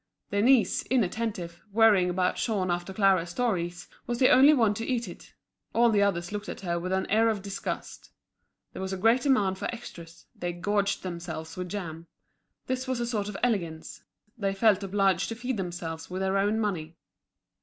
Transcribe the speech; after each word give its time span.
Denise, 0.31 0.81
inattentive, 0.87 1.61
worrying 1.71 2.09
about 2.09 2.35
Jean 2.37 2.71
after 2.71 2.91
Clara's 2.91 3.29
stories, 3.29 3.87
was 4.07 4.17
the 4.17 4.29
only 4.29 4.51
one 4.51 4.73
to 4.73 4.83
eat 4.83 5.07
it; 5.07 5.35
all 5.75 5.91
the 5.91 6.01
others 6.01 6.31
looked 6.31 6.49
at 6.49 6.61
her 6.61 6.79
with 6.79 6.91
an 6.91 7.05
air 7.05 7.29
of 7.29 7.43
disgust. 7.43 8.09
There 8.73 8.81
was 8.81 8.91
a 8.93 8.97
great 8.97 9.21
demand 9.21 9.59
for 9.59 9.65
extras, 9.65 10.25
they 10.35 10.53
gorged 10.53 11.03
themselves 11.03 11.55
with 11.55 11.69
jam. 11.69 12.07
This 12.65 12.87
was 12.87 12.99
a 12.99 13.05
sort 13.05 13.29
of 13.29 13.37
elegance, 13.43 14.01
they 14.35 14.55
felt 14.55 14.81
obliged 14.81 15.29
to 15.29 15.35
feed 15.35 15.57
themselves 15.57 16.09
with 16.09 16.23
their 16.23 16.39
own 16.39 16.59
money. 16.59 16.95